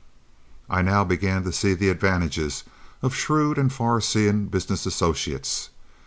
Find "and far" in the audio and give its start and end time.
3.59-4.01